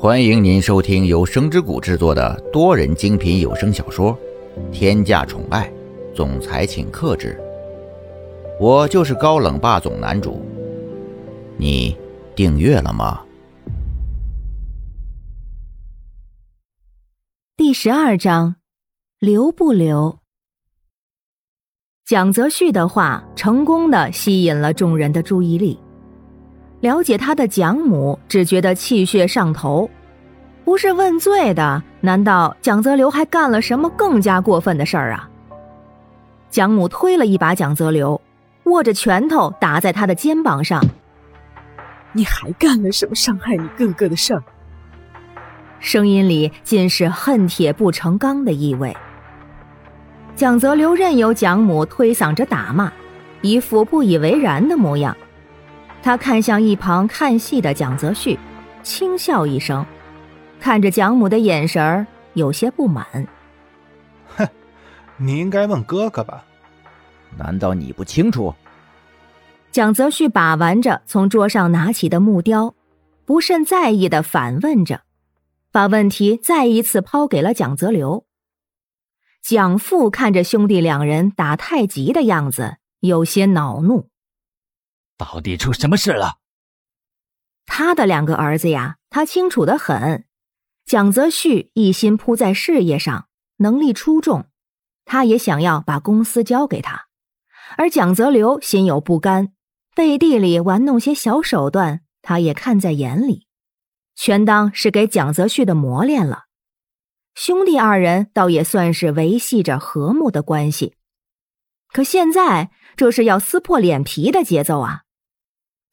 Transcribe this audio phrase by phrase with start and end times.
[0.00, 4.16] 欢迎您收听由声之谷制作的多人精品有声小说
[4.70, 5.68] 《天价宠爱
[6.14, 7.36] 总裁请克制》，
[8.64, 10.40] 我就是高冷霸总男主。
[11.56, 11.96] 你
[12.36, 13.24] 订阅了吗？
[17.56, 18.54] 第十二章，
[19.18, 20.20] 留不留？
[22.06, 25.76] 蒋泽旭的话成功的吸引了众人的注意力。
[26.80, 29.90] 了解他的蒋母只觉得气血上头，
[30.64, 35.28] 不是问罪的，难道蒋泽流还干了什么更加过分的事儿啊？
[36.50, 38.20] 蒋母推了一把蒋泽流，
[38.64, 40.84] 握着拳头打在他的肩膀上
[42.12, 44.42] ：“你还干了什么伤害你哥哥的事儿？”
[45.80, 48.96] 声音里尽是恨铁不成钢的意味。
[50.36, 52.92] 蒋泽流任由蒋母推搡着打骂，
[53.42, 55.16] 一副不以为然的模样。
[56.08, 58.38] 他看向一旁看戏的蒋泽旭，
[58.82, 59.84] 轻笑一声，
[60.58, 63.04] 看着蒋母的眼神儿有些不满。
[64.34, 64.48] 哼，
[65.18, 66.42] 你应该问哥哥吧？
[67.36, 68.54] 难道你不清楚？
[69.70, 72.74] 蒋泽旭把玩着从桌上拿起的木雕，
[73.26, 75.02] 不甚在意的反问着，
[75.70, 78.24] 把问题再一次抛给了蒋泽流。
[79.42, 84.08] 蒋父看着兄弟两人打太极的样子，有些恼怒。
[85.18, 86.38] 到底出什么事了？
[87.66, 90.24] 他的两个儿子呀，他清楚的很。
[90.86, 94.46] 蒋泽旭一心扑在事业上，能力出众，
[95.04, 97.08] 他也想要把公司交给他。
[97.76, 99.52] 而蒋泽流心有不甘，
[99.94, 103.46] 背地里玩弄些小手段，他也看在眼里，
[104.14, 106.44] 全当是给蒋泽旭的磨练了。
[107.34, 110.94] 兄弟二人倒也算是维系着和睦的关系，
[111.92, 115.02] 可现在这是要撕破脸皮的节奏啊！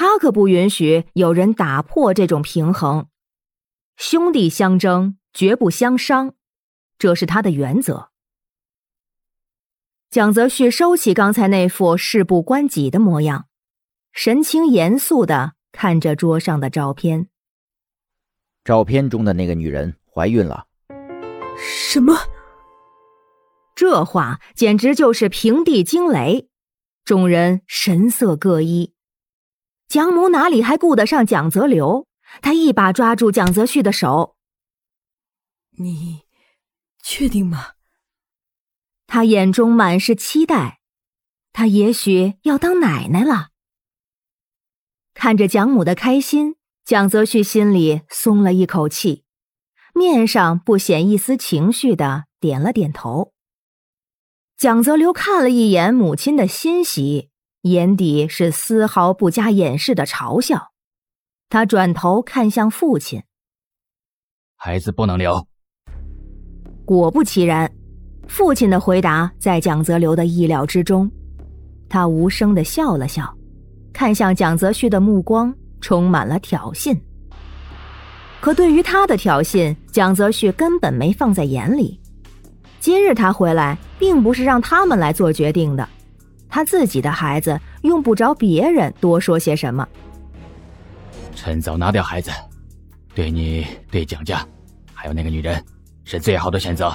[0.00, 3.08] 他可不允许有人打破这种平衡，
[3.96, 6.34] 兄弟相争绝不相伤，
[7.00, 8.10] 这是他的原则。
[10.08, 13.48] 蒋泽旭收起刚才那副事不关己的模样，
[14.12, 17.26] 神情严肃的看着桌上的照片。
[18.62, 20.68] 照片中的那个女人怀孕了。
[21.56, 22.14] 什么？
[23.74, 26.48] 这话简直就是平地惊雷，
[27.04, 28.92] 众人神色各异。
[29.88, 32.06] 蒋母哪里还顾得上蒋泽流？
[32.42, 34.36] 他一把抓住蒋泽旭的手
[35.80, 36.24] ：“你
[37.02, 37.68] 确定吗？”
[39.08, 40.80] 他眼中满是期待，
[41.54, 43.48] 他也许要当奶奶了。
[45.14, 49.24] 看着蒋母的开心，蒋泽旭心里松了一口气，
[49.94, 53.32] 面上不显一丝情绪的点了点头。
[54.58, 57.30] 蒋泽流看了一眼母亲的欣喜。
[57.70, 60.72] 眼底是丝毫不加掩饰的嘲笑，
[61.48, 63.22] 他转头看向父亲
[64.56, 65.46] ：“孩子不能留。”
[66.84, 67.70] 果不其然，
[68.26, 71.10] 父亲的回答在蒋泽流的意料之中。
[71.88, 73.34] 他无声的笑了笑，
[73.92, 76.98] 看向蒋泽旭的目光充满了挑衅。
[78.40, 82.00] 可对于他的挑衅，蒋泽旭根本没放在眼里。
[82.78, 85.88] 今日他回来，并不是让他们来做决定的。
[86.58, 89.86] 他自己的孩子用不着别人多说些什么。
[91.36, 92.32] 趁早拿掉孩子，
[93.14, 94.44] 对你、对蒋家，
[94.92, 95.64] 还有那个女人，
[96.02, 96.92] 是最好的选择。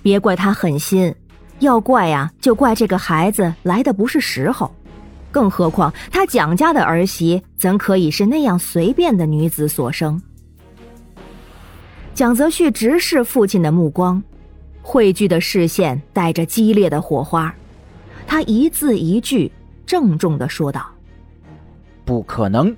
[0.00, 1.12] 别怪他狠心，
[1.58, 4.72] 要怪呀，就怪这个孩子来的不是时候。
[5.32, 10.22] 更何况他蒋家的儿媳怎可以是那样随便的女子所生？
[12.14, 14.22] 蒋泽旭直视父亲的目光，
[14.82, 17.52] 汇聚的视线带着激烈的火花。
[18.26, 19.50] 他一字一句
[19.86, 20.92] 郑重的说道
[22.04, 22.76] ：“不可能，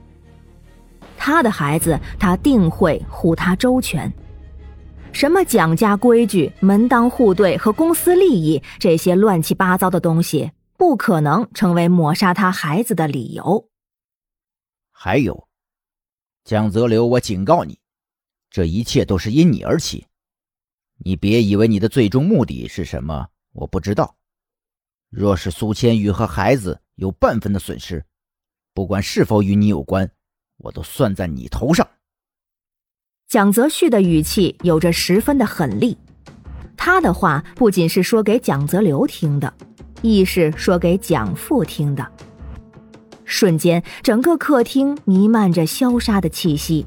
[1.17, 4.13] 他的孩子，他定会护他周全。
[5.13, 13.69] 什么蒋家规矩、门当户对和公司利益，这些乱七八糟的东西，不可能成为抹杀他孩子的理由。
[14.93, 15.49] 还有，
[16.45, 17.79] 蒋泽流，我警告你，
[18.51, 20.07] 这一切都是因你而起。
[20.99, 24.15] 你别以为你的最终目的是什么，我不知道。”
[25.11, 28.05] 若是苏千羽和孩子有半分的损失，
[28.75, 30.11] 不管是否与你有关，
[30.59, 31.87] 我都算在你头上。
[33.27, 35.97] 蒋泽旭的语气有着十分的狠厉，
[36.77, 39.53] 他的话不仅是说给蒋泽流听的，
[40.03, 42.07] 亦是说给蒋父听的。
[43.25, 46.87] 瞬间，整个客厅弥漫着萧杀的气息。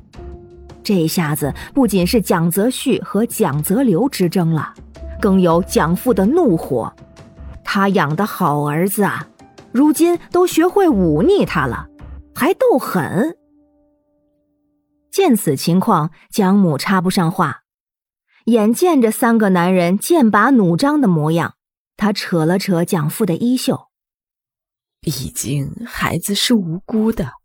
[0.84, 4.74] 这下子不仅是蒋泽旭和蒋泽流之争了，
[5.20, 6.92] 更有蒋父的怒火。
[7.74, 9.30] 他养的好儿子啊，
[9.72, 11.88] 如今都学会忤逆他了，
[12.36, 13.38] 还斗狠。
[15.10, 17.62] 见此情况，蒋母插不上话。
[18.48, 21.56] 眼见着三个男人剑拔弩张的模样，
[21.96, 23.88] 他扯了扯蒋父的衣袖。
[25.00, 27.36] 毕竟孩子是无辜的，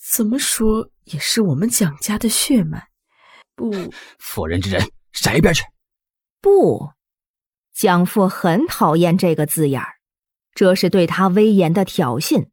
[0.00, 2.90] 怎么说也是我们蒋家的血脉。
[3.56, 3.72] 不，
[4.20, 5.64] 妇人之仁，闪一边去！
[6.40, 6.92] 不，
[7.74, 9.94] 蒋父很讨厌这个字眼儿，
[10.54, 12.48] 这是对他威严的挑衅。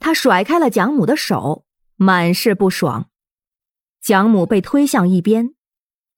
[0.00, 1.64] 他甩开了蒋母的手，
[1.96, 3.10] 满是不爽。
[4.00, 5.54] 蒋母被推向一边。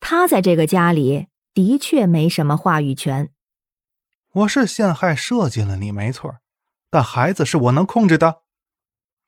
[0.01, 3.31] 他在这个家里的确没什么话语权。
[4.33, 6.37] 我是陷害设计了你，没错，
[6.91, 8.43] 但孩子是我能控制的。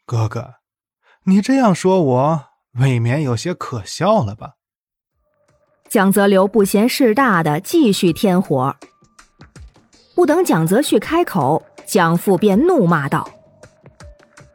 [0.04, 0.54] 哥哥，
[1.24, 4.54] 你这样说，我未免有些可笑了吧？
[5.92, 8.74] 蒋泽流不嫌事大的继续添火。
[10.14, 13.28] 不等蒋泽旭开口，蒋父便怒骂道：“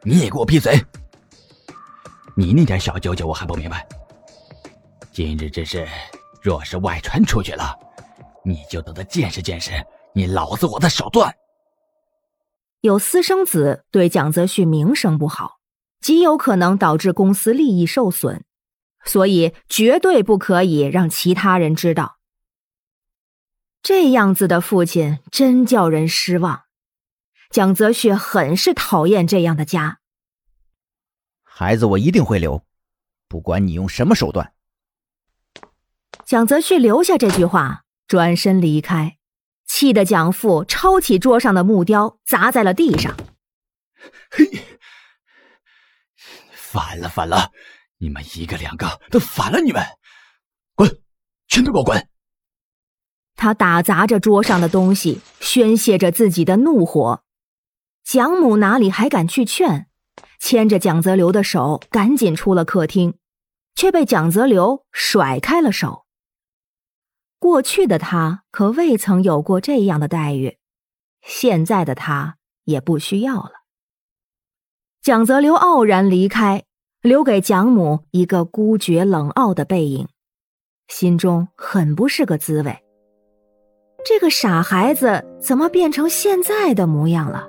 [0.02, 0.84] 你也给我闭嘴！
[2.36, 3.86] 你那点小九九我还不明白。”
[5.14, 5.86] 今日之事，
[6.42, 7.72] 若是外传出去了，
[8.44, 9.70] 你就等着见识见识
[10.12, 11.32] 你老子我的手段。
[12.80, 15.58] 有私生子对蒋泽旭名声不好，
[16.00, 18.42] 极有可能导致公司利益受损，
[19.08, 22.18] 所以绝对不可以让其他人知道。
[23.82, 26.64] 这样子的父亲真叫人失望。
[27.50, 30.00] 蒋泽旭很是讨厌这样的家。
[31.42, 32.62] 孩子，我一定会留，
[33.26, 34.52] 不管你用什么手段。
[36.26, 39.16] 蒋泽旭留下这句话，转身离开，
[39.64, 43.16] 气得蒋父抄起桌上的木雕砸在了地上。
[44.30, 44.44] 嘿，
[46.52, 47.50] 反了反了！
[47.98, 49.60] 你们一个两个都反了！
[49.60, 49.82] 你们
[50.74, 51.02] 滚，
[51.48, 52.08] 全都给我滚！
[53.34, 57.24] 他打砸着桌上的东西，宣泄着自己的怒火。
[58.04, 59.88] 蒋母哪里还敢去劝，
[60.38, 63.18] 牵着蒋泽流的手赶紧出了客厅，
[63.74, 66.06] 却被蒋泽流甩开了手。
[67.38, 70.58] 过去的他可未曾有过这样的待遇，
[71.22, 73.52] 现在的他也不需要了。
[75.02, 76.64] 蒋泽流傲然离开，
[77.02, 80.08] 留给蒋母一个孤绝冷傲的背影，
[80.88, 82.78] 心中很不是个滋味。
[84.04, 87.48] 这个傻孩子怎么变成现在的模样了？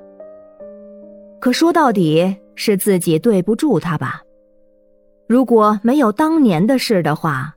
[1.39, 4.21] 可说到底是自己对不住他吧。
[5.27, 7.55] 如果没有当年的事的话。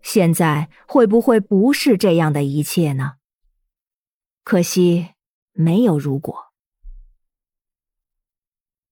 [0.00, 3.14] 现在会不会不是这样的一切呢？
[4.44, 5.08] 可惜
[5.52, 6.52] 没有如果。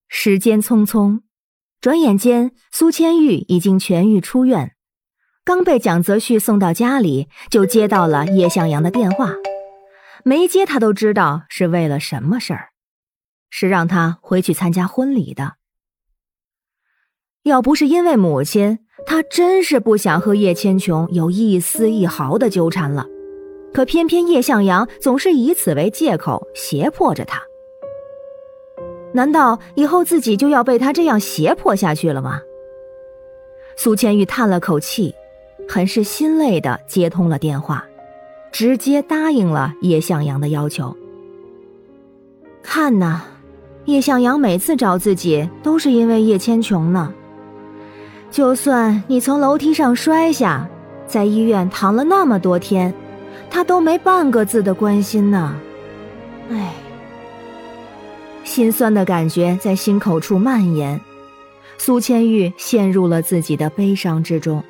[0.09, 1.23] 时间匆匆，
[1.87, 4.75] 转眼间苏千玉已经痊愈出院，
[5.45, 9.35] 刚被蒋泽旭送到家里，就接到了叶向阳的电话。
[10.25, 12.71] 没接他都知道是为了什么事儿，
[13.51, 15.59] 是让他回去参加婚礼的。
[17.45, 18.81] 要不是因为母亲。
[19.07, 23.07] 他真是不想和叶千琼有一丝一毫的纠缠了，
[23.73, 27.41] 可偏偏叶向阳总是以此为借口胁迫着他。
[29.13, 32.41] 难道以后自己就要被他这样胁迫下去了吗？
[33.77, 35.15] 苏千玉叹了口气，
[35.69, 37.85] 很是心累的接通了电话，
[38.51, 40.97] 直接答应了叶向阳的要求。
[42.63, 43.23] 看呐，
[43.85, 47.13] 叶向阳每次找自己都是因为叶千琼呢。
[48.31, 50.69] 就算你从楼梯上摔下，
[51.07, 52.93] 在医院躺了那么多天，
[53.49, 55.55] 他都没半个字的关心呢。
[56.51, 56.73] 唉，
[58.57, 60.99] 心酸的感觉在心口处蔓延，
[61.77, 64.65] 苏千玉陷入了自己的悲伤之中，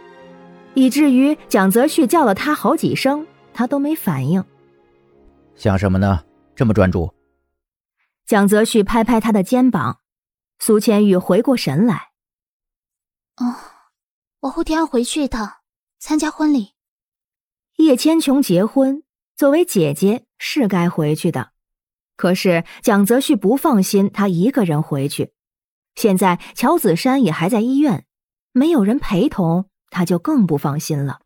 [0.74, 3.24] 以至于蒋泽旭叫了他好几声，
[3.54, 4.44] 他都没反应。
[5.54, 6.24] 想什么呢？
[6.56, 7.14] 这么专注？
[8.26, 10.00] 蒋泽旭拍拍他的肩膀，
[10.58, 12.08] 苏千玉回过神来。
[13.36, 13.54] 哦，
[14.40, 15.48] 我后天要回去一趟，
[16.00, 16.72] 参加婚礼。
[17.76, 19.04] 叶千琼结婚，
[19.36, 21.52] 作为姐姐是该回去的，
[22.16, 25.32] 可是蒋泽旭不放心他一个人回去。
[25.94, 28.04] 现在乔子山也还在医院，
[28.52, 31.20] 没有人陪同，他就更不放心了。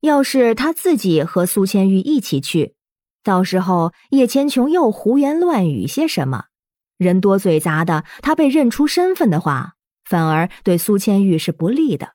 [0.00, 2.74] 要是他自己和苏千玉一起去，
[3.22, 6.46] 到时候叶千琼又胡言乱语些什么，
[6.98, 9.76] 人多嘴杂的，他被认出身份的话。
[10.04, 12.12] 反而对苏千玉是不利的，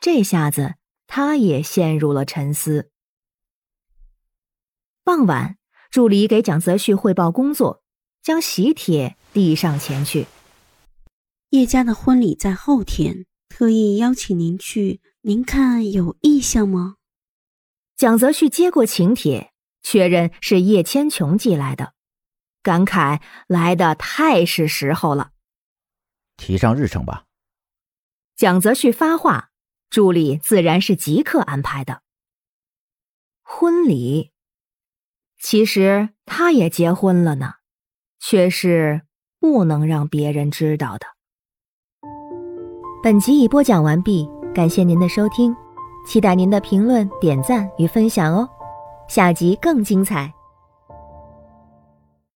[0.00, 2.90] 这下子他也陷入了沉思。
[5.04, 5.57] 傍晚，
[5.90, 7.82] 助理给蒋泽旭汇报工作，
[8.22, 10.26] 将喜帖递上前去。
[11.50, 16.96] 叶家的婚礼在后天，特意邀请您去，您看有意向吗？
[17.96, 19.52] 蒋泽旭接过请帖，
[19.82, 21.94] 确认是叶千琼寄来的，
[22.62, 25.30] 感慨来的太是时候了。
[26.36, 27.24] 提上日程吧。
[28.36, 29.50] 蒋泽旭发话，
[29.90, 32.02] 助理自然是即刻安排的。
[33.42, 34.30] 婚礼，
[35.40, 37.54] 其实他也结婚了呢，
[38.18, 39.02] 却是
[39.40, 41.06] 不能让别人知道的。
[43.02, 45.54] 本集已播讲完毕，感谢您的收听，
[46.06, 48.48] 期待您的评论、点赞与分享哦，
[49.08, 50.32] 下集更精彩。